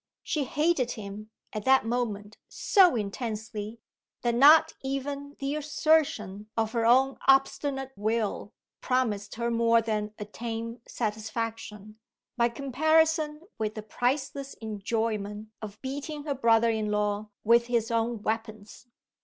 [0.23, 3.79] She hated him, at that moment, so intensely,
[4.23, 8.51] that not even the assertion of her own obstinate will
[8.81, 11.99] promised her more than a tame satisfaction,
[12.35, 18.23] by comparison with the priceless enjoyment of beating her brother in law with his own
[18.23, 18.87] weapons.